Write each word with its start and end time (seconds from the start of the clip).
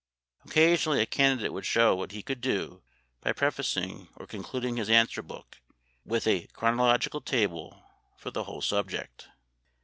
Occasionally 0.45 0.99
a 0.99 1.05
candidate 1.05 1.53
would 1.53 1.63
show 1.63 1.93
what 1.95 2.11
he 2.11 2.23
could 2.23 2.41
do 2.41 2.81
by 3.21 3.33
prefacing 3.33 4.07
or 4.15 4.25
concluding 4.25 4.77
his 4.77 4.89
answer 4.89 5.21
book 5.21 5.61
with 6.03 6.25
a 6.25 6.47
chronological 6.53 7.21
table 7.21 7.85
for 8.17 8.31
the 8.31 8.45
whole 8.45 8.63
subject. 8.63 9.27